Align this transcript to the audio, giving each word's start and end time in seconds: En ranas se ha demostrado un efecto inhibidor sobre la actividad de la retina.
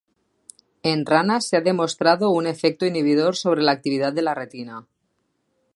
En 0.81 1.05
ranas 1.05 1.45
se 1.47 1.57
ha 1.57 1.61
demostrado 1.61 2.31
un 2.31 2.47
efecto 2.47 2.87
inhibidor 2.87 3.35
sobre 3.35 3.61
la 3.61 3.73
actividad 3.73 4.11
de 4.11 4.23
la 4.23 4.33
retina. 4.33 4.87